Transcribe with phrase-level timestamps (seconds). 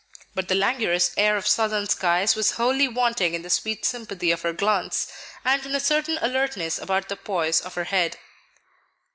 [0.33, 4.41] But the languorous air of Southern skies was wholly wanting in the sweet sympathy of
[4.41, 5.13] her glance,
[5.45, 8.17] and in a certain alertness about the poise of her head.